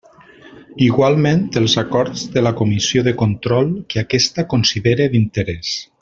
[0.85, 5.75] Igualment, els acords de la Comissió de Control que aquesta considere d'interès.